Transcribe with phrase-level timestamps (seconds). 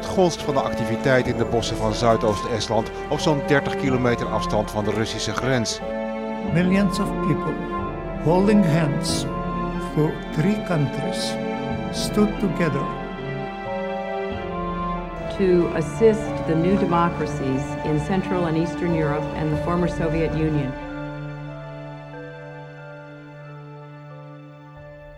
[0.00, 4.70] Het gonst van de activiteit in de bossen van Zuidoost-Estland op zo'n 30 kilometer afstand
[4.70, 5.80] van de Russische grens.
[6.52, 7.54] Millions of people
[8.24, 9.24] holding hands
[9.94, 11.34] for three countries
[11.92, 12.82] stood together
[15.38, 20.89] to assist the new democracies in Central and Eastern Europe and the former Soviet Union.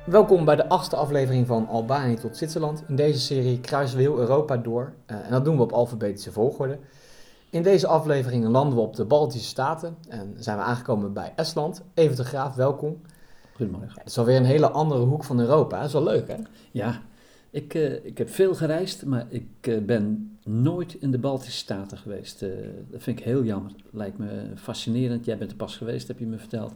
[0.07, 2.85] Welkom bij de achtste aflevering van Albanië tot Zwitserland.
[2.89, 6.33] In deze serie kruisen we heel Europa door uh, en dat doen we op alfabetische
[6.33, 6.79] volgorde.
[7.51, 11.83] In deze aflevering landen we op de Baltische Staten en zijn we aangekomen bij Estland.
[11.95, 13.01] Even de Graaf, welkom.
[13.55, 13.99] Goedemorgen.
[13.99, 15.77] Het is alweer een hele andere hoek van Europa.
[15.77, 16.37] Dat is wel leuk, hè?
[16.71, 17.01] Ja,
[17.51, 21.99] ik, uh, ik heb veel gereisd, maar ik uh, ben nooit in de Baltische Staten
[21.99, 22.43] geweest.
[22.43, 22.51] Uh,
[22.91, 23.73] dat vind ik heel jammer.
[23.91, 25.25] Lijkt me fascinerend.
[25.25, 26.73] Jij bent er pas geweest, heb je me verteld.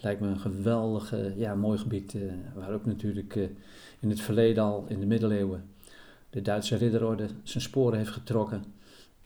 [0.00, 2.16] Lijkt me een geweldig, ja, mooi gebied.
[2.54, 3.34] waar ook natuurlijk
[4.00, 5.64] in het verleden al, in de middeleeuwen,
[6.30, 8.64] de Duitse ridderorde zijn sporen heeft getrokken.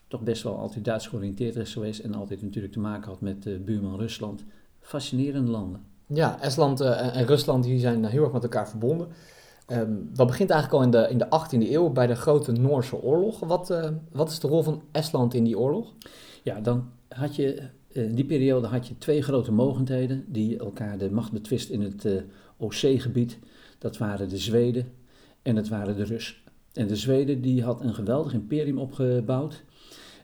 [0.07, 1.99] Toch best wel altijd Duits georiënteerd is geweest.
[1.99, 4.43] En altijd natuurlijk te maken had met buurman Rusland.
[4.81, 5.81] Fascinerende landen.
[6.07, 9.07] Ja, Estland en Rusland die zijn heel erg met elkaar verbonden.
[9.67, 13.01] Um, dat begint eigenlijk al in de, in de 18e eeuw bij de Grote Noorse
[13.01, 13.39] Oorlog.
[13.39, 15.93] Wat, uh, wat is de rol van Estland in die oorlog?
[16.43, 21.11] Ja, dan had je, in die periode had je twee grote mogendheden die elkaar de
[21.11, 22.21] macht betwist in het uh,
[22.57, 23.39] OC-gebied.
[23.77, 24.91] Dat waren de Zweden
[25.41, 26.35] en het waren de Russen.
[26.73, 29.63] En de Zweden die had een geweldig imperium opgebouwd.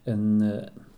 [0.03, 0.39] En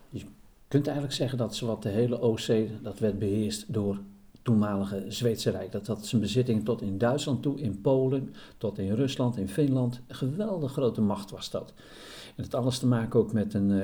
[0.10, 0.24] je
[0.68, 2.48] kunt eigenlijk zeggen dat ze wat de hele OC,
[2.82, 4.00] dat werd beheerst door
[4.44, 5.72] toenmalige Zweedse Rijk.
[5.72, 10.02] Dat had zijn bezitting tot in Duitsland toe, in Polen, tot in Rusland, in Finland.
[10.08, 11.74] Een geweldig grote macht was dat.
[12.36, 13.84] En het alles te maken ook met een uh,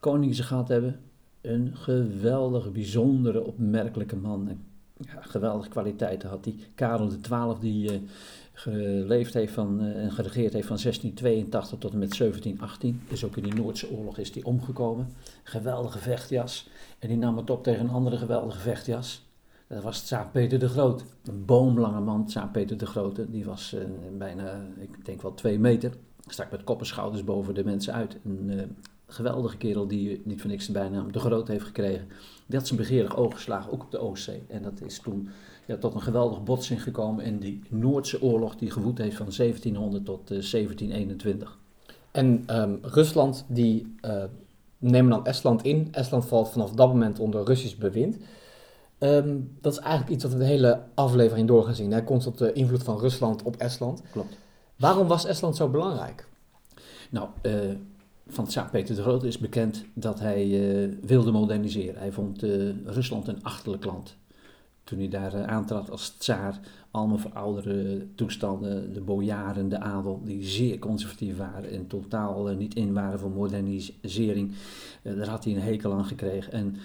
[0.00, 1.00] koning die ze gehad hebben.
[1.40, 4.48] Een geweldige, bijzondere, opmerkelijke man.
[4.48, 4.62] En,
[5.00, 6.54] ja, geweldige kwaliteiten had hij.
[6.74, 8.02] Karel XII die
[8.52, 13.00] geleefd heeft van, uh, en geregeerd heeft van 1682 tot en met 1718.
[13.08, 15.08] Dus ook in die Noordse oorlog is hij omgekomen.
[15.42, 16.68] Geweldige vechtjas.
[16.98, 19.27] En die nam het op tegen een andere geweldige vechtjas.
[19.68, 21.04] Dat was Tsaar Peter de Groot.
[21.24, 23.30] Een boomlange man, Tsaar Peter de Grote.
[23.30, 23.82] Die was uh,
[24.18, 25.92] bijna, ik denk wel twee meter.
[26.26, 28.16] Stak met kop en schouders boven de mensen uit.
[28.24, 28.62] Een uh,
[29.06, 32.08] geweldige kerel die niet voor niks de bijnaam de Groot heeft gekregen.
[32.46, 34.42] Die had zijn begeerig oog geslagen, ook op de Oostzee.
[34.48, 35.28] En dat is toen
[35.66, 40.04] ja, tot een geweldige botsing gekomen in die Noordse oorlog die gewoed heeft van 1700
[40.04, 41.58] tot uh, 1721.
[42.10, 43.94] En um, Rusland die
[44.78, 45.88] nemen dan Estland in.
[45.90, 48.16] Estland valt vanaf dat moment onder Russisch bewind.
[49.00, 51.90] Um, dat is eigenlijk iets wat we de hele aflevering door gaan zien.
[51.90, 52.04] Hè?
[52.04, 54.02] Constant de invloed van Rusland op Estland.
[54.12, 54.36] Klopt.
[54.76, 56.28] Waarom was Estland zo belangrijk?
[57.10, 57.54] Nou, uh,
[58.28, 62.00] van Tsaar Peter de Grote is bekend dat hij uh, wilde moderniseren.
[62.00, 64.16] Hij vond uh, Rusland een achterlijk land.
[64.84, 66.60] Toen hij daar aantrad als tsaar,
[66.90, 72.92] allemaal verouderde toestanden, de bojaren, de adel, die zeer conservatief waren en totaal niet in
[72.92, 74.52] waren voor modernisering.
[75.02, 76.52] daar had hij een hekel aan gekregen.
[76.52, 76.76] En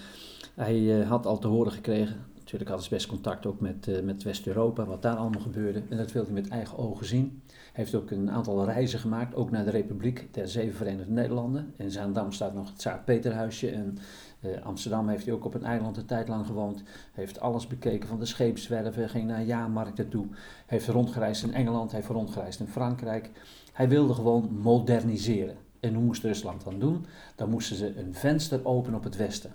[0.54, 4.00] hij uh, had al te horen gekregen, natuurlijk had hij best contact ook met, uh,
[4.00, 5.82] met West-Europa, wat daar allemaal gebeurde.
[5.88, 7.42] En dat wilde hij met eigen ogen zien.
[7.46, 11.74] Hij heeft ook een aantal reizen gemaakt, ook naar de Republiek der Zeven Verenigde Nederlanden.
[11.76, 13.98] In Zaandam staat nog het Tsaar Peterhuisje en
[14.40, 16.82] uh, Amsterdam heeft hij ook op een eiland een tijd lang gewoond.
[17.12, 20.26] Heeft alles bekeken van de scheepswerven, ging naar jaarmarkten toe.
[20.66, 23.30] Heeft rondgereisd in Engeland, heeft rondgereisd in Frankrijk.
[23.72, 25.56] Hij wilde gewoon moderniseren.
[25.80, 27.06] En hoe moest Rusland dan doen?
[27.34, 29.52] Dan moesten ze een venster openen op het westen.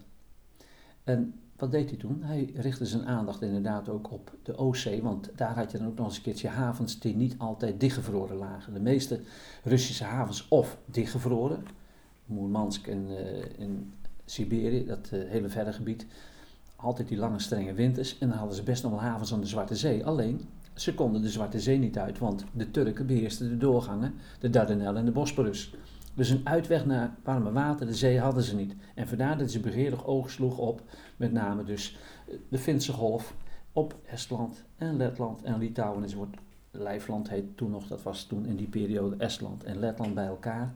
[1.03, 2.23] En wat deed hij toen?
[2.23, 5.97] Hij richtte zijn aandacht inderdaad ook op de Oostzee, want daar had je dan ook
[5.97, 8.73] nog eens een keertje havens die niet altijd dichtgevroren lagen.
[8.73, 9.19] De meeste
[9.63, 11.63] Russische havens of dichtgevroren,
[12.25, 13.17] Moermansk en uh,
[13.57, 13.93] in
[14.25, 16.05] Siberië, dat uh, hele verre gebied,
[16.75, 18.17] altijd die lange strenge winters.
[18.17, 20.05] En dan hadden ze best nog wel havens aan de Zwarte Zee.
[20.05, 20.41] Alleen,
[20.73, 24.97] ze konden de Zwarte Zee niet uit, want de Turken beheersten de doorgangen, de Dardanellen
[24.97, 25.73] en de Bosporus.
[26.19, 28.75] Dus een uitweg naar warme water, de zee hadden ze niet.
[28.95, 30.81] En vandaar dat ze begeerig oog sloeg op,
[31.17, 31.97] met name dus
[32.49, 33.35] de Finse golf,
[33.71, 36.37] op Estland en Letland en Litouwen enzovoort.
[36.71, 40.73] Lijfland heet toen nog, dat was toen in die periode Estland en Letland bij elkaar.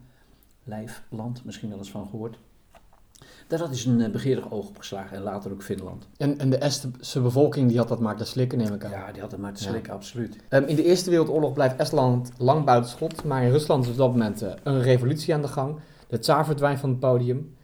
[0.63, 2.37] Lijfland, misschien wel eens van gehoord.
[3.47, 6.07] Daar had hij zijn begeerig oog op geslagen en later ook Finland.
[6.17, 8.91] En, en de Estse bevolking die had dat maar te slikken, neem ik aan.
[8.91, 9.97] Ja, die had het maar te slikken, ja.
[9.97, 10.37] absoluut.
[10.49, 13.97] Um, in de Eerste Wereldoorlog blijft Estland lang buiten schot, maar in Rusland is op
[13.97, 15.75] dat moment uh, een revolutie aan de gang.
[16.07, 17.55] De tsaar verdwijnt van het podium.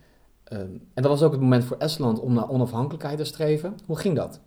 [0.54, 0.60] Um,
[0.94, 3.78] en dat was ook het moment voor Estland om naar onafhankelijkheid te streven.
[3.86, 4.40] Hoe ging dat?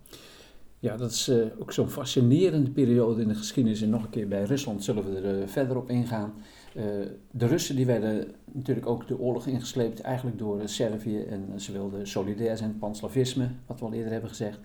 [0.79, 3.81] Ja, dat is uh, ook zo'n fascinerende periode in de geschiedenis.
[3.81, 6.33] En nog een keer bij Rusland zullen we er uh, verder op ingaan.
[6.75, 6.83] Uh,
[7.31, 11.23] de Russen die werden natuurlijk ook de oorlog ingesleept, eigenlijk door uh, Servië.
[11.23, 14.59] En uh, ze wilden solidair zijn, panslavisme, wat we al eerder hebben gezegd.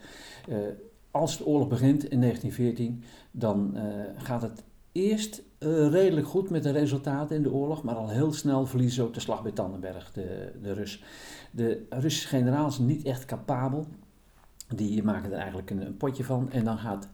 [1.10, 3.76] als de oorlog begint in 1914, dan
[4.16, 4.62] gaat het
[4.92, 8.94] eerst eh, redelijk goed met de resultaten in de oorlog, maar al heel snel verliezen
[8.96, 10.98] ze ook de slag bij Tannenberg, de, de.
[11.50, 13.86] De Russische generaal is niet echt capabel.
[14.74, 17.08] Die maken er eigenlijk een, een potje van en dan gaat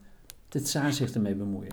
[0.48, 1.72] de tsaar zich ermee bemoeien.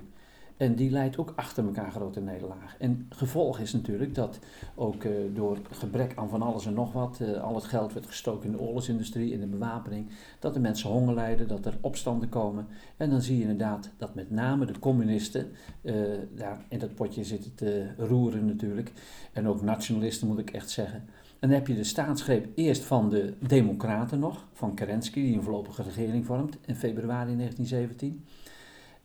[0.57, 2.80] En die leidt ook achter elkaar grote nederlagen.
[2.80, 4.39] En gevolg is natuurlijk dat
[4.75, 8.06] ook uh, door gebrek aan van alles en nog wat, uh, al het geld werd
[8.06, 10.09] gestoken in de oorlogsindustrie, in de bewapening,
[10.39, 12.68] dat de mensen honger lijden, dat er opstanden komen.
[12.98, 15.51] En dan zie je inderdaad dat met name de communisten
[15.81, 15.95] uh,
[16.36, 18.92] daar in dat potje zitten te roeren natuurlijk.
[19.33, 21.03] En ook nationalisten moet ik echt zeggen.
[21.42, 25.44] En dan heb je de staatsgreep eerst van de Democraten nog, van Kerensky, die een
[25.44, 28.25] voorlopige regering vormt in februari 1917.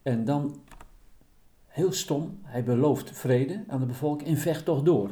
[0.03, 0.57] En dan
[1.77, 5.11] heel stom, hij belooft vrede aan de bevolking en vecht toch door.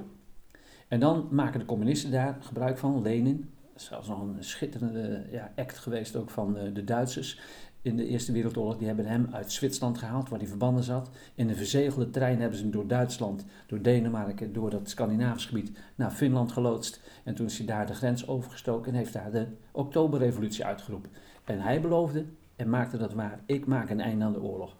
[0.88, 5.78] En dan maken de communisten daar gebruik van, Lenin, zelfs nog een schitterende ja, act
[5.78, 7.40] geweest ook van de Duitsers
[7.82, 8.76] in de Eerste Wereldoorlog.
[8.76, 11.10] Die hebben hem uit Zwitserland gehaald, waar hij verbannen zat.
[11.34, 15.78] In een verzegelde trein hebben ze hem door Duitsland, door Denemarken, door dat Scandinavisch gebied
[15.94, 17.00] naar Finland geloodst.
[17.24, 21.10] En toen is hij daar de grens overgestoken en heeft daar de Oktoberrevolutie uitgeroepen.
[21.44, 22.24] En hij beloofde
[22.56, 24.76] en maakte dat waar, ik maak een einde aan de oorlog.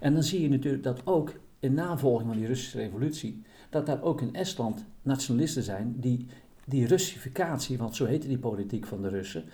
[0.00, 4.02] En dan zie je natuurlijk dat ook in navolging van die Russische revolutie, dat daar
[4.02, 6.26] ook in Estland nationalisten zijn die
[6.64, 9.44] die Russificatie, want zo heette die politiek van de Russen,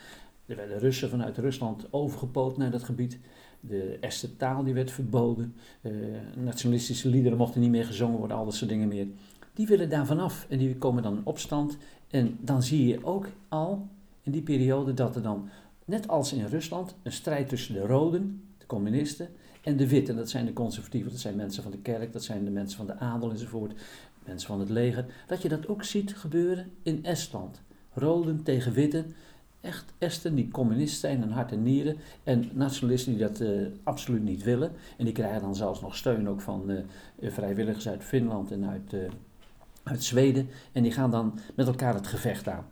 [0.47, 3.19] er werden Russen vanuit Rusland overgepoot naar dat gebied.
[3.61, 5.55] De Estse taal die werd verboden.
[5.83, 5.93] Uh,
[6.37, 9.07] nationalistische liederen mochten niet meer gezongen worden, al dat soort dingen meer.
[9.55, 11.77] Die willen daar vanaf en die komen dan in opstand.
[12.11, 13.89] En dan zie je ook al
[14.23, 15.49] in die periode dat er dan,
[15.89, 19.29] net als in Rusland, een strijd tussen de Roden, de communisten,
[19.63, 22.45] en de witte, dat zijn de conservatieven, dat zijn mensen van de kerk, dat zijn
[22.45, 23.73] de mensen van de adel enzovoort,
[24.25, 25.07] mensen van het leger.
[25.27, 27.61] Dat je dat ook ziet gebeuren in Estland.
[27.93, 29.05] Roden tegen witte,
[29.61, 31.97] echt Esten die communist zijn in hart en nieren.
[32.25, 34.73] En nationalisten die dat uh, absoluut niet willen.
[34.97, 36.81] En die krijgen dan zelfs nog steun ook van uh,
[37.31, 39.01] vrijwilligers uit Finland en uit, uh,
[39.83, 40.49] uit Zweden.
[40.73, 42.67] En die gaan dan met elkaar het gevecht aan.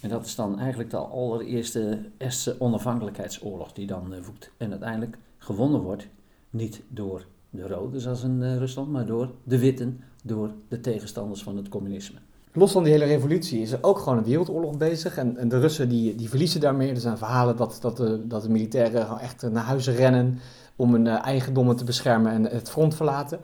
[0.00, 4.50] En dat is dan eigenlijk de allereerste Estse onafhankelijkheidsoorlog die dan voegt.
[4.56, 6.06] En uiteindelijk gewonnen wordt
[6.50, 11.42] niet door de roden zoals in uh, Rusland, maar door de witten, door de tegenstanders
[11.42, 12.18] van het communisme.
[12.52, 15.16] Los van die hele revolutie is er ook gewoon een wereldoorlog bezig.
[15.16, 16.90] En, en de Russen die, die verliezen daarmee.
[16.90, 20.38] Er zijn verhalen dat, dat, de, dat de militairen echt naar huis rennen
[20.76, 23.40] om hun uh, eigendommen te beschermen en het front verlaten.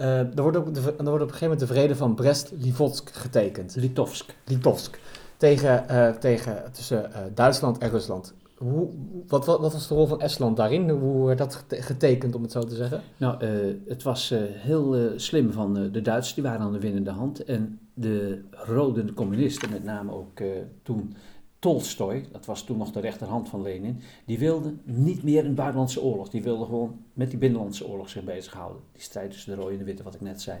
[0.00, 3.10] Uh, er, wordt ook de, er wordt op een gegeven moment de vrede van Brest-Litovsk
[3.10, 3.76] getekend.
[3.76, 4.34] Litovsk.
[4.44, 4.98] Litovsk.
[5.38, 8.34] Tegen, uh, tegen, tussen Duitsland en Rusland.
[8.56, 8.88] Hoe,
[9.26, 10.90] wat, wat, was de rol van Estland daarin?
[10.90, 13.00] Hoe werd dat getekend, om het zo te zeggen?
[13.16, 17.44] Nou, uh, het was heel slim van de Duitsers, die waren aan de winnende hand.
[17.44, 20.40] En de rode de communisten, met name ook
[20.82, 21.14] toen
[21.58, 26.02] Tolstoy, dat was toen nog de rechterhand van Lenin, die wilde niet meer een buitenlandse
[26.02, 26.28] oorlog.
[26.28, 28.82] Die wilde gewoon met die binnenlandse oorlog zich bezighouden.
[28.92, 30.58] Die strijd tussen de rode en de witte, wat ik net zei.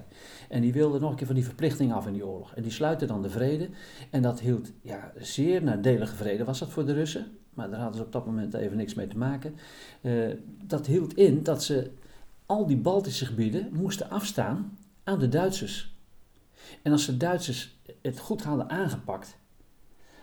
[0.48, 2.54] En die wilde nog een keer van die verplichting af in die oorlog.
[2.54, 3.68] En die sluiten dan de vrede.
[4.10, 7.98] En dat hield ja, zeer nadelige vrede, was dat voor de Russen maar daar hadden
[7.98, 9.56] ze op dat moment even niks mee te maken.
[10.00, 10.34] Uh,
[10.64, 11.90] dat hield in dat ze
[12.46, 15.96] al die Baltische gebieden moesten afstaan aan de Duitsers.
[16.82, 19.37] En als de Duitsers het goed hadden aangepakt,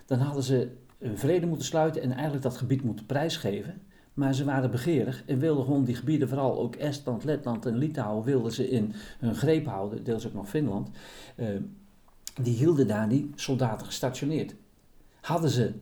[0.05, 3.81] dan hadden ze een vrede moeten sluiten en eigenlijk dat gebied moeten prijsgeven.
[4.13, 8.23] Maar ze waren begeerig en wilden gewoon die gebieden, vooral ook Estland, Letland en Litouwen,
[8.23, 10.89] wilden ze in hun greep houden, deels ook nog Finland.
[11.35, 11.47] Uh,
[12.41, 14.55] die hielden daar die soldaten gestationeerd.
[15.21, 15.73] Hadden ze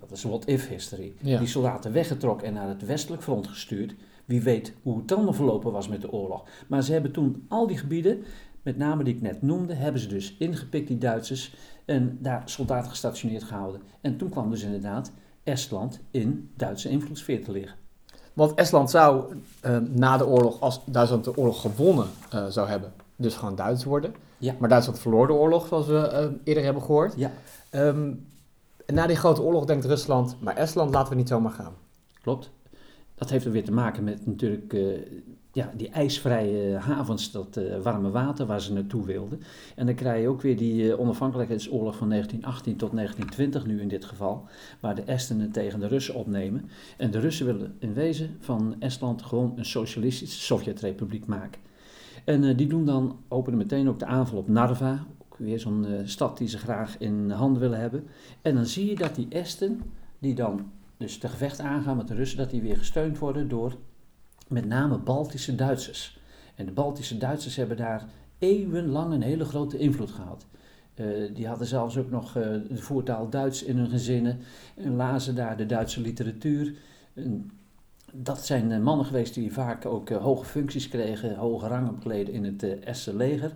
[0.00, 1.38] dat is what-if history, ja.
[1.38, 3.94] die soldaten weggetrokken en naar het westelijk front gestuurd.
[4.24, 6.44] Wie weet hoe het dan verlopen was met de oorlog.
[6.66, 8.24] Maar ze hebben toen al die gebieden,
[8.62, 11.54] met name die ik net noemde, hebben ze dus ingepikt, die Duitsers,
[11.88, 13.80] en daar soldaten gestationeerd gehouden.
[14.00, 15.10] En toen kwam dus inderdaad
[15.42, 17.76] Estland in Duitse invloedssfeer te liggen.
[18.32, 19.34] Want Estland zou
[19.66, 23.84] uh, na de oorlog, als Duitsland de oorlog gewonnen uh, zou hebben, dus gewoon Duits
[23.84, 24.14] worden.
[24.38, 24.54] Ja.
[24.58, 27.14] Maar Duitsland verloor de oorlog, zoals we uh, eerder hebben gehoord.
[27.16, 27.30] Ja.
[27.70, 28.26] Um,
[28.86, 31.72] en na die grote oorlog denkt Rusland, maar Estland laten we niet zomaar gaan.
[32.22, 32.50] Klopt.
[33.18, 34.96] Dat heeft er weer te maken met natuurlijk uh,
[35.52, 39.40] ja, die ijsvrije havens, dat uh, warme water waar ze naartoe wilden.
[39.76, 43.88] En dan krijg je ook weer die uh, onafhankelijkheidsoorlog van 1918 tot 1920 nu in
[43.88, 44.44] dit geval,
[44.80, 46.70] waar de Estenen tegen de Russen opnemen.
[46.96, 51.60] En de Russen willen in wezen van Estland gewoon een socialistische Sovjetrepubliek maken.
[52.24, 55.06] En die doen dan, openen meteen ook de aanval op Narva,
[55.36, 58.06] weer zo'n stad die ze graag in handen willen hebben.
[58.42, 59.80] En dan zie je dat die Esten,
[60.18, 63.76] die dan dus te gevecht aangaan met de Russen, dat die weer gesteund worden door
[64.48, 66.20] met name Baltische Duitsers.
[66.54, 68.04] En de Baltische Duitsers hebben daar
[68.38, 70.46] eeuwenlang een hele grote invloed gehad.
[70.94, 74.38] Uh, die hadden zelfs ook nog uh, de voertaal Duits in hun gezinnen
[74.74, 76.74] en lazen daar de Duitse literatuur.
[78.12, 82.34] Dat zijn eh, mannen geweest die vaak ook eh, hoge functies kregen, hoge rangen bekleden
[82.34, 83.54] in het uh, leger.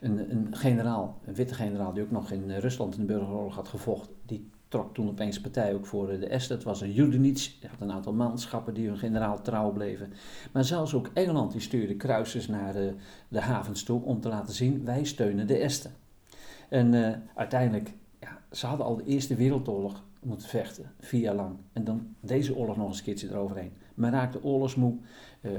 [0.00, 3.68] Een, een, generaal, een witte generaal die ook nog in Rusland in de burgeroorlog had
[3.68, 6.54] gevochten, die trok toen opeens partij ook voor de Esten.
[6.56, 10.12] Het was een Judenits, die had een aantal manschappen die hun generaal trouw bleven.
[10.52, 12.94] Maar zelfs ook Engeland die stuurde kruisers naar de,
[13.28, 15.92] de havens toe om te laten zien, wij steunen de Esten.
[16.68, 16.94] En
[17.34, 21.56] uiteindelijk, ja, ze hadden al de Eerste Wereldoorlog moeten vechten, vier jaar lang.
[21.72, 23.72] En dan deze oorlog nog een keertje eroverheen.
[23.94, 24.94] Men raakte oorlogsmoe
[25.40, 25.52] uh,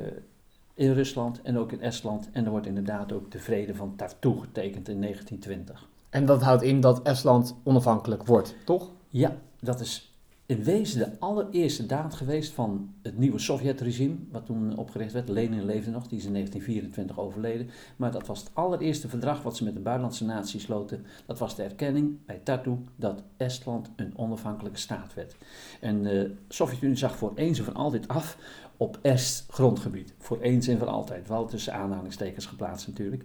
[0.74, 2.30] in Rusland en ook in Estland.
[2.32, 5.90] En er wordt inderdaad ook de vrede van Tartu getekend in 1920.
[6.10, 8.92] En dat houdt in dat Estland onafhankelijk wordt, toch?
[9.10, 10.08] Ja, dat is
[10.48, 15.30] in wezen de allereerste daad geweest van het nieuwe Sovjet-regime, wat toen opgericht werd.
[15.30, 17.70] Lenin leefde nog, die is in 1924 overleden.
[17.96, 21.06] Maar dat was het allereerste verdrag wat ze met de buitenlandse natie sloten.
[21.26, 25.36] Dat was de erkenning bij Tartu dat Estland een onafhankelijke staat werd.
[25.82, 28.38] En de Sovjet-Unie zag voor eens en voor altijd af
[28.78, 30.14] op Est grondgebied.
[30.18, 31.28] Voor eens en voor altijd.
[31.28, 33.24] Wel tussen aanhalingstekens geplaatst natuurlijk.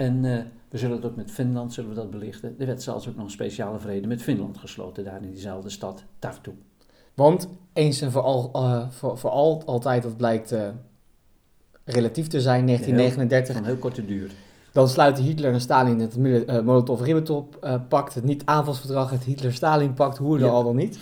[0.00, 0.38] En uh,
[0.68, 2.54] we zullen het ook met Finland zullen we dat belichten.
[2.58, 6.04] Er werd zelfs ook nog een speciale vrede met Finland gesloten, daar in diezelfde stad,
[6.18, 6.52] Tartu.
[7.14, 10.68] Want eens en voor, al, uh, voor, voor al, altijd, dat blijkt uh,
[11.84, 13.54] relatief te zijn, 1939.
[13.54, 14.30] Van heel korte duur.
[14.72, 16.16] Dan sluiten Hitler en Stalin het
[16.64, 20.46] Molotov-Ribbentrop-pact, het niet-aanvalsverdrag, het Hitler-Stalin-pact, hoe ja.
[20.46, 20.98] al dan niet.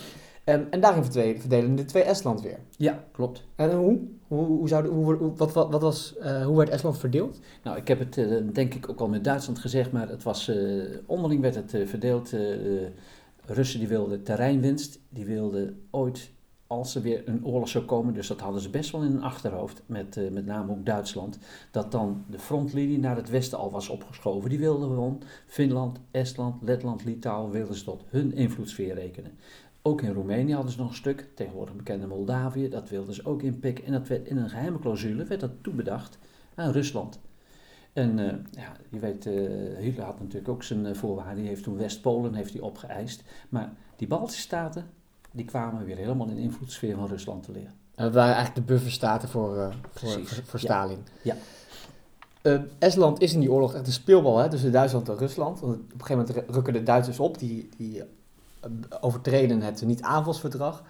[0.49, 1.03] En, en daarin
[1.39, 2.59] verdelen de twee Estland weer.
[2.77, 3.43] Ja, klopt.
[3.55, 3.99] En hoe?
[4.27, 7.39] Hoe, hoe, zou de, hoe, wat, wat, wat was, uh, hoe werd Estland verdeeld?
[7.63, 10.49] Nou, ik heb het uh, denk ik ook al met Duitsland gezegd, maar het was,
[10.49, 12.33] uh, onderling werd het verdeeld.
[13.45, 16.31] Russen die wilden terreinwinst, die wilden ooit,
[16.67, 19.23] als er weer een oorlog zou komen, dus dat hadden ze best wel in hun
[19.23, 21.37] achterhoofd, met, met name ook Duitsland,
[21.71, 24.49] dat dan de frontlinie naar het westen al was opgeschoven.
[24.49, 29.31] Die wilden gewoon Finland, Estland, Letland, Litouwen, wilden ze tot hun invloedssfeer rekenen.
[29.81, 33.41] Ook in Roemenië hadden ze nog een stuk, tegenwoordig bekende Moldavië, dat wilden ze ook
[33.41, 33.85] inpikken.
[33.85, 36.17] En dat werd in een geheime clausule werd dat toebedacht
[36.55, 37.19] aan Rusland.
[37.93, 41.35] En uh, ja, je weet, uh, Hitler had natuurlijk ook zijn uh, voorwaarden.
[41.35, 43.23] Die heeft toen West-Polen heeft hij opgeëist.
[43.49, 44.85] Maar die Baltische staten,
[45.31, 47.73] die kwamen weer helemaal in de invloedssfeer van Rusland te liggen.
[47.95, 50.99] En dat waren eigenlijk de bufferstaten voor, voor, voor, voor, Stalin.
[51.21, 51.35] Ja.
[52.41, 52.63] ja.
[52.79, 55.59] Estland is in die oorlog echt een speelbal hè, tussen Duitsland en Rusland.
[55.59, 58.03] Want op een gegeven moment rukken de Duitsers op, die, die
[59.01, 60.83] overtreden het niet-aanvalsverdrag.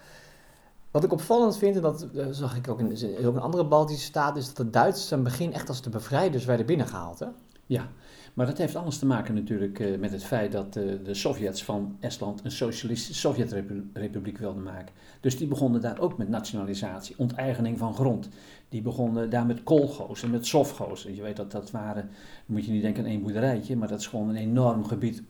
[0.90, 4.04] Wat ik opvallend vind, en dat uh, zag ik ook in, ook in andere Baltische
[4.04, 7.18] staten, is dat de Duitsers aan het begin echt als de bevrijders werden binnengehaald.
[7.18, 7.26] Hè?
[7.66, 7.88] Ja,
[8.34, 11.64] maar dat heeft alles te maken natuurlijk uh, met het feit dat uh, de Sovjets
[11.64, 14.94] van Estland een socialistische Sovjetrepubliek wilden maken.
[15.20, 18.28] Dus die begonnen daar ook met nationalisatie, onteigening van grond.
[18.68, 21.02] Die begonnen daar met kolgo's en met sovgo's.
[21.02, 22.10] Je weet dat dat waren,
[22.46, 25.22] moet je niet denken aan één boerderijtje, maar dat is gewoon een enorm gebied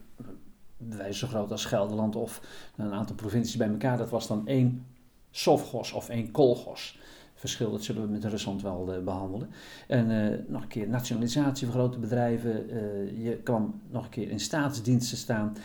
[0.89, 2.41] wij zo groot als Gelderland of
[2.77, 3.97] een aantal provincies bij elkaar.
[3.97, 4.87] Dat was dan één
[5.31, 6.99] Sovgos of één Kolgos.
[7.35, 9.51] Verschil, dat zullen we met Rusland wel uh, behandelen.
[9.87, 12.75] En uh, nog een keer nationalisatie van grote bedrijven.
[12.75, 15.57] Uh, je kwam nog een keer in staatsdiensten staan.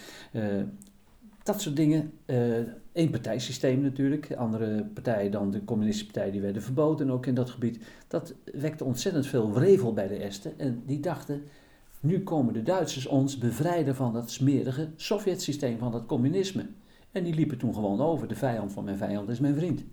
[1.44, 2.12] dat soort dingen.
[2.94, 4.34] Eén partijsysteem natuurlijk.
[4.34, 7.80] Andere partijen dan de communistische partij, die werden verboden ook in dat gebied.
[8.08, 10.54] Dat wekte ontzettend veel wrevel bij de Esten.
[10.58, 11.44] En die dachten,
[12.06, 16.70] nu komen de Duitsers ons bevrijden van dat smerige Sovjetsysteem, van dat communisme.
[17.12, 18.28] En die liepen toen gewoon over.
[18.28, 19.84] De vijand van mijn vijand is mijn vriend.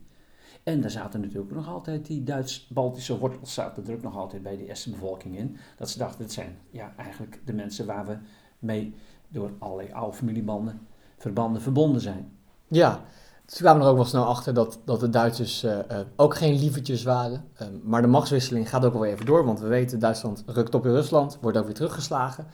[0.62, 4.56] En daar zaten natuurlijk nog altijd die Duits-Baltische wortels, zaten er ook nog altijd bij
[4.56, 5.56] die eerste bevolking in.
[5.76, 8.16] Dat ze dachten, het zijn ja, eigenlijk de mensen waar we
[8.58, 8.94] mee
[9.28, 12.32] door allerlei oude familiebanden, verbanden verbonden zijn.
[12.68, 13.04] Ja,
[13.46, 16.58] ze kwamen er ook wel snel achter dat, dat de Duitsers uh, uh, ook geen
[16.58, 17.44] lievertjes waren.
[17.62, 20.86] Uh, maar de machtswisseling gaat ook wel even door, want we weten, Duitsland rukt op
[20.86, 22.46] in Rusland, wordt ook weer teruggeslagen.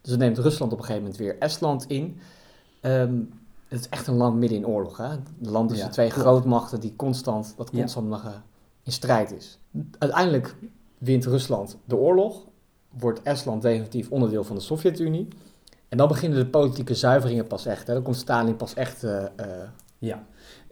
[0.00, 2.18] Dus dan neemt Rusland op een gegeven moment weer Estland in.
[2.82, 3.30] Um,
[3.68, 4.96] het is echt een land midden in oorlog.
[4.96, 5.08] Hè?
[5.10, 6.22] Een land tussen ja, twee klopt.
[6.22, 8.42] grootmachten die constant, dat constant nog
[8.82, 9.58] in strijd is.
[9.98, 10.54] Uiteindelijk
[10.98, 12.44] wint Rusland de oorlog,
[12.98, 15.28] wordt Estland definitief onderdeel van de Sovjet-Unie.
[15.88, 17.86] En dan beginnen de politieke zuiveringen pas echt.
[17.86, 17.92] Hè?
[17.94, 19.06] Dan komt Stalin pas echt...
[19.98, 20.24] ja,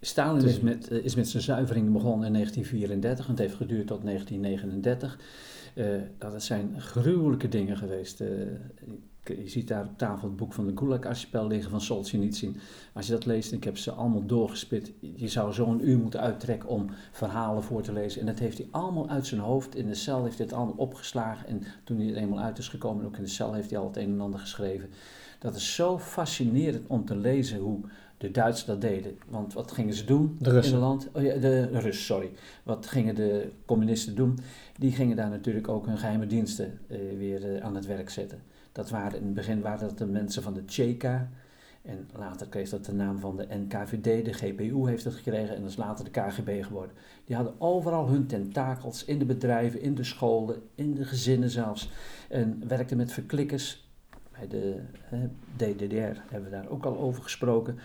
[0.04, 3.87] Stalin is met, uh, is met zijn zuivering begonnen in 1934 en het heeft geduurd
[3.87, 5.18] tot 1939.
[5.75, 5.87] Uh,
[6.18, 8.20] dat zijn gruwelijke dingen geweest.
[8.20, 8.28] Uh,
[9.25, 12.56] je ziet daar op tafel het boek van de Gulag-archipel liggen van Solzhenitsyn.
[12.92, 14.92] Als je dat leest, ik heb ze allemaal doorgespit.
[15.00, 18.20] Je zou zo'n uur moeten uittrekken om verhalen voor te lezen.
[18.20, 19.76] En dat heeft hij allemaal uit zijn hoofd.
[19.76, 21.46] In de cel heeft hij het allemaal opgeslagen.
[21.46, 23.87] En toen hij er eenmaal uit is gekomen, ook in de cel, heeft hij al
[23.87, 24.88] het een en ander geschreven.
[25.38, 27.80] Dat is zo fascinerend om te lezen hoe
[28.18, 29.18] de Duitsers dat deden.
[29.28, 31.09] Want wat gingen ze doen de in het land?
[31.12, 32.30] Oh ja, de, Russen, sorry.
[32.62, 34.38] Wat gingen de communisten doen?
[34.78, 38.42] Die gingen daar natuurlijk ook hun geheime diensten uh, weer uh, aan het werk zetten.
[38.73, 41.28] Dat waren in het begin waren dat de mensen van de Cheka.
[41.83, 45.61] En later kreeg dat de naam van de NKVD, de GPU heeft het gekregen en
[45.61, 46.97] dat is later de KGB geworden.
[47.25, 51.90] Die hadden overal hun tentakels in de bedrijven, in de scholen, in de gezinnen zelfs.
[52.28, 53.83] En werkten met verklikkers.
[54.38, 54.80] Bij de
[55.56, 57.78] DDR hebben we daar ook al over gesproken.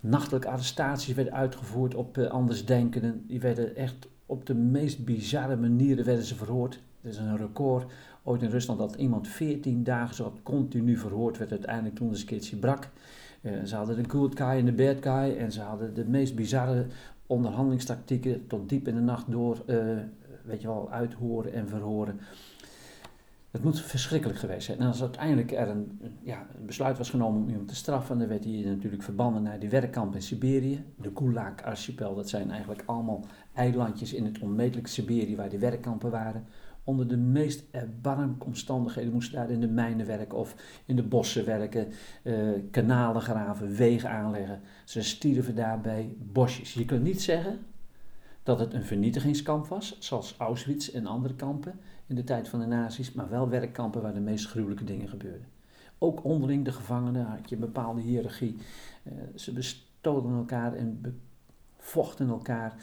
[0.00, 3.24] Nachtelijke arrestaties werden uitgevoerd op uh, andersdenkenden.
[3.26, 6.80] Die werden echt op de meest bizarre manieren werden ze verhoord.
[7.00, 11.50] Het is een record ooit in Rusland dat iemand 14 dagen zo continu verhoord werd.
[11.50, 12.16] Uiteindelijk toen de
[12.50, 12.88] een brak.
[13.42, 15.36] Uh, ze hadden de good guy en de bad guy.
[15.36, 16.86] En ze hadden de meest bizarre
[17.26, 19.76] onderhandelingstactieken tot diep in de nacht door, uh,
[20.44, 22.20] weet je wel, uithoren en verhoren.
[23.54, 24.78] Het moet verschrikkelijk geweest zijn.
[24.78, 28.28] En als uiteindelijk er een, ja, een besluit was genomen om iemand te straffen, dan
[28.28, 30.84] werd hij natuurlijk verbannen naar die werkkamp in Siberië.
[30.96, 36.46] De Gulag-archipel, dat zijn eigenlijk allemaal eilandjes in het onmetelijke Siberië waar die werkkampen waren.
[36.84, 40.54] Onder de meest erbarmelijke omstandigheden moesten daar in de mijnen werken of
[40.86, 41.88] in de bossen werken,
[42.22, 42.34] eh,
[42.70, 44.60] kanalen graven, wegen aanleggen.
[44.84, 46.74] Ze stierven daarbij bosjes.
[46.74, 47.58] Je kunt niet zeggen
[48.44, 52.66] dat het een vernietigingskamp was, zoals Auschwitz en andere kampen in de tijd van de
[52.66, 55.48] nazi's, maar wel werkkampen waar de meest gruwelijke dingen gebeurden.
[55.98, 58.56] Ook onderling de gevangenen had je een bepaalde hiërarchie.
[59.04, 61.20] Uh, ze bestoden elkaar en
[61.78, 62.76] vochten elkaar.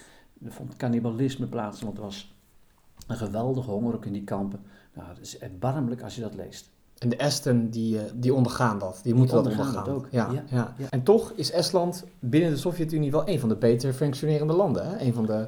[0.43, 2.35] Er vond cannibalisme plaats, want er was
[3.07, 4.61] een geweldige honger ook in die kampen.
[4.93, 6.71] Nou, het is erbarmelijk als je dat leest.
[7.01, 9.85] En de Esten die, eh, die ondergaan dat, die, moeten dat ondergaan.
[9.85, 10.07] Dat ook.
[10.11, 13.55] Ja, ja, ja, ja, En toch is Estland binnen de Sovjet-Unie wel een van de
[13.55, 14.87] beter functionerende landen.
[14.89, 14.99] Hè?
[14.99, 15.47] Een van de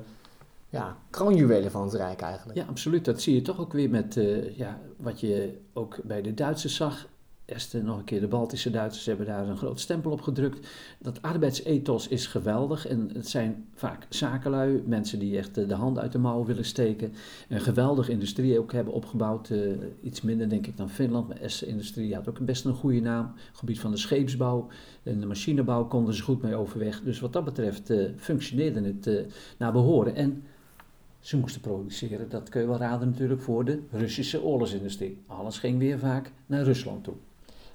[0.70, 2.58] ja, kroonjuwelen van het Rijk eigenlijk.
[2.58, 3.06] Ja, absoluut.
[3.06, 6.76] Dat zie je toch ook weer met uh, ja, wat je ook bij de Duitsers
[6.76, 7.08] zag.
[7.46, 10.68] Eerst nog een keer de Baltische Duitsers hebben daar een groot stempel op gedrukt.
[11.00, 16.12] Dat arbeidsethos is geweldig en het zijn vaak zakenlui, mensen die echt de hand uit
[16.12, 17.14] de mouw willen steken.
[17.50, 19.72] Een geweldige industrie ook hebben opgebouwd, uh,
[20.02, 23.34] iets minder denk ik dan Finland, maar Essen-industrie had ook best een goede naam.
[23.54, 24.68] gebied van de scheepsbouw
[25.04, 27.02] en de machinebouw konden ze goed mee overweg.
[27.02, 30.16] Dus wat dat betreft uh, functioneerde het naar behoren.
[30.16, 30.44] En
[31.20, 32.30] ze moesten produceren.
[32.30, 35.18] Dat kun je wel raden natuurlijk voor de Russische oorlogsindustrie.
[35.28, 37.16] Alles ging weer vaak naar Rusland toe.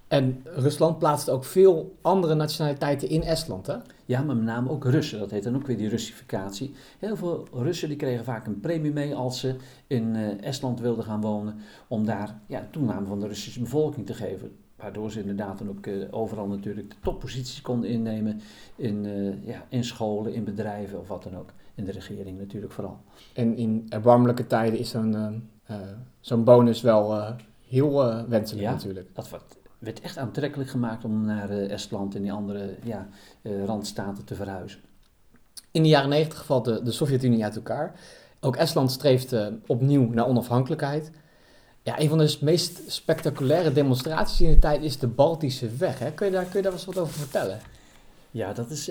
[0.09, 3.77] En Rusland plaatste ook veel andere nationaliteiten in Estland, hè?
[4.05, 5.19] Ja, maar met name ook Russen.
[5.19, 6.75] Dat heet dan ook weer die Russificatie.
[6.99, 11.05] Heel veel Russen die kregen vaak een premie mee als ze in uh, Estland wilden
[11.05, 11.57] gaan wonen.
[11.89, 14.57] Om daar ja, toename van de Russische bevolking te geven.
[14.77, 18.41] Waardoor ze inderdaad dan ook uh, overal natuurlijk de topposities konden innemen.
[18.77, 22.73] In, uh, ja, in scholen, in bedrijven of wat dan ook in de regering natuurlijk
[22.73, 23.01] vooral.
[23.35, 25.49] En in erbarmelijke tijden is zo'n
[26.21, 27.35] zo'n bonus wel
[27.69, 29.09] heel wenselijk ja, natuurlijk.
[29.15, 29.29] dat
[29.79, 33.09] werd, echt aantrekkelijk gemaakt om naar Estland en die andere ja,
[33.43, 34.81] randstaten te verhuizen.
[35.71, 38.01] In de jaren negentig valt de, de Sovjet-Unie uit elkaar.
[38.41, 39.35] Ook Estland streeft
[39.67, 41.11] opnieuw naar onafhankelijkheid.
[41.83, 45.99] Ja, een van de meest spectaculaire demonstraties in de tijd is de Baltische Weg.
[45.99, 46.13] Hè?
[46.13, 47.61] Kun, je daar, kun je daar eens wat over vertellen?
[48.31, 48.91] Ja, dat is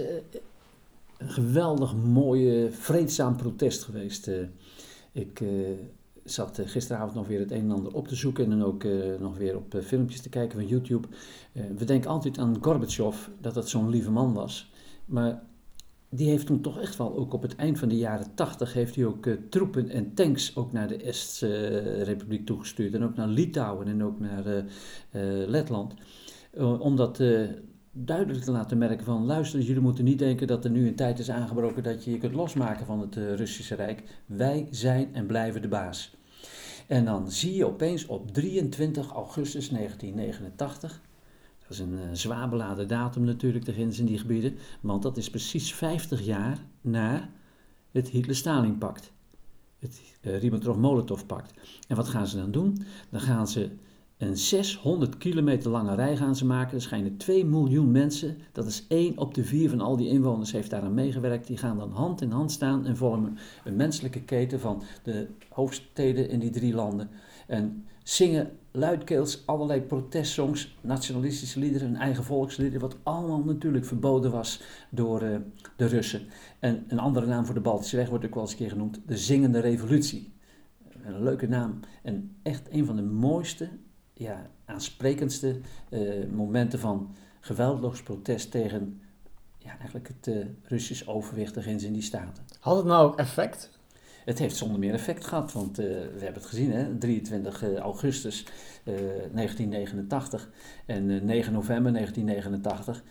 [1.18, 4.28] een geweldig mooie, vreedzaam protest geweest.
[4.28, 4.36] Eh.
[5.12, 5.68] ik uh,
[6.32, 8.86] zat eh, gisteravond nog weer het een en ander op te zoeken en dan ook
[9.20, 11.08] nog weer op filmpjes te kijken van YouTube.
[11.78, 14.72] we denken altijd aan Gorbachev, dat dat zo'n lieve man was.
[15.06, 15.44] Maar
[16.10, 18.96] die heeft toen toch echt wel, ook op het eind van de jaren tachtig, heeft
[18.96, 22.94] hij ook troepen en tanks ook naar de Est-Republiek toegestuurd.
[22.94, 24.64] En ook naar Litouwen en ook naar
[25.48, 25.94] Letland.
[26.80, 27.20] omdat
[28.06, 31.20] duidelijk te laten merken van luister, jullie moeten niet denken dat er nu een tijd
[31.20, 34.04] is aangebroken dat je je kunt losmaken van het Russische Rijk.
[34.26, 36.17] Wij zijn en blijven de baas.
[36.88, 41.02] En dan zie je opeens op 23 augustus 1989,
[41.60, 45.30] dat is een uh, zwaar beladen datum natuurlijk tegen in die gebieden, want dat is
[45.30, 47.30] precies 50 jaar na
[47.92, 49.12] het Hitler-Stalin-pact.
[49.80, 51.54] Het uh, Ribbentrop-Molotov-pact.
[51.88, 52.86] En wat gaan ze dan doen?
[53.10, 53.70] Dan gaan ze
[54.18, 56.76] een 600 kilometer lange rij gaan ze maken.
[56.76, 58.38] Er schijnen 2 miljoen mensen.
[58.52, 61.48] Dat is 1 op de 4 van al die inwoners heeft daaraan meegewerkt.
[61.48, 66.30] Die gaan dan hand in hand staan en vormen een menselijke keten van de hoofdsteden
[66.30, 67.10] in die drie landen.
[67.48, 74.62] En zingen luidkeels allerlei protestsongs, nationalistische liederen, hun eigen volksliederen, wat allemaal natuurlijk verboden was
[74.90, 75.38] door uh,
[75.76, 76.22] de Russen.
[76.60, 79.00] En een andere naam voor de Baltische Weg wordt ook wel eens een keer genoemd,
[79.06, 80.34] de Zingende Revolutie.
[81.04, 83.70] Een leuke naam en echt een van de mooiste
[84.18, 89.02] ja, aansprekendste uh, momenten van geweldloos protest tegen
[89.58, 92.44] ja, eigenlijk het uh, Russisch overwicht in die staten.
[92.60, 93.70] Had het nou ook effect?
[94.26, 96.98] Het heeft zonder meer effect gehad, want uh, we hebben het gezien, hè?
[96.98, 98.46] 23 augustus
[98.84, 100.50] 1989
[100.86, 103.04] en 9 november 1989,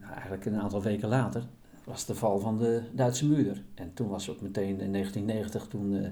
[0.00, 1.42] nou, eigenlijk een aantal weken later,
[1.88, 3.64] was de val van de Duitse muur.
[3.74, 6.08] En toen was ook meteen in 1990, toen uh,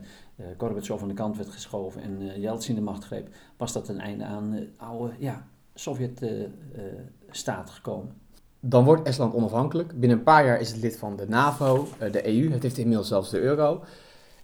[0.59, 4.01] Gorbachev aan de kant werd geschoven en uh, Yeltsin de macht greep, was dat een
[4.01, 8.15] einde aan uh, oude ja, Sovjet-staat gekomen.
[8.61, 10.01] Dan wordt Estland onafhankelijk.
[10.01, 12.51] Binnen een paar jaar is het lid van de NAVO, eh, de EU.
[12.53, 13.85] Het heeft inmiddels zelfs de euro.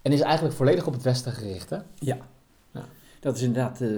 [0.02, 1.70] En is eigenlijk volledig op het Westen gericht.
[1.70, 1.78] Hè?
[1.94, 2.16] Ja.
[2.70, 2.84] Ja.
[3.20, 3.88] Dat is inderdaad eh,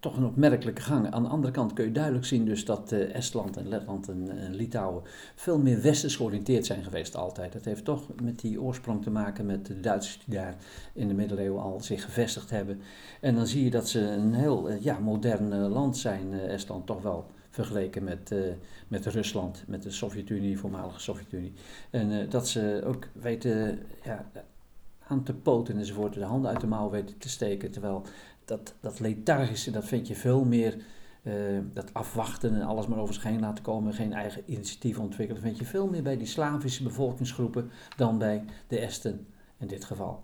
[0.00, 1.10] toch een opmerkelijke gang.
[1.10, 4.38] Aan de andere kant kun je duidelijk zien dus dat eh, Estland en Letland en,
[4.38, 5.02] en Litouwen
[5.34, 7.52] veel meer westers georiënteerd zijn geweest altijd.
[7.52, 10.54] Dat heeft toch met die oorsprong te maken met de Duitsers die daar
[10.92, 12.80] in de middeleeuwen al zich gevestigd hebben.
[13.20, 16.86] En dan zie je dat ze een heel eh, ja, modern eh, land zijn, Estland
[16.86, 17.26] toch wel.
[17.52, 18.34] Vergeleken met,
[18.88, 21.52] met Rusland, met de Sovjet-Unie, voormalige Sovjet-Unie.
[21.90, 24.30] En dat ze ook weten ja,
[25.10, 27.70] aan te poten enzovoort, de handen uit de mouw weten te steken.
[27.70, 28.02] Terwijl
[28.50, 30.76] dat, dat lethargische, dat vind je veel meer,
[31.22, 31.34] eh,
[31.74, 35.58] dat afwachten en alles maar over zich heen laten komen, geen eigen initiatief ontwikkelen, vind
[35.58, 39.26] je veel meer bij die Slavische bevolkingsgroepen dan bij de Esten
[39.58, 40.22] in dit geval.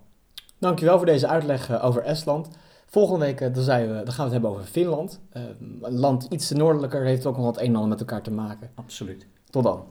[0.59, 2.49] Dankjewel voor deze uitleg eh, over Estland.
[2.87, 5.21] Volgende week eh, dan, zijn we, dan gaan we het hebben over Finland.
[5.31, 8.71] Een land iets noordelijker heeft ook nog wat een en ander met elkaar te maken.
[8.75, 9.27] Absoluut.
[9.51, 9.85] Tot dan.